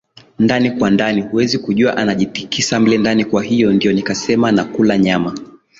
ndani 0.39 0.71
kwa 0.71 0.89
ndani 0.89 1.21
Huwezi 1.21 1.57
kujua 1.59 1.97
anajitikisa 1.97 2.79
mle 2.79 2.97
ndani 2.97 3.25
Kwahiyo 3.25 3.73
ndio 3.73 3.93
nikasema 3.93 4.51
na 4.51 4.63
kula 4.65 4.97
nyama 4.97 5.35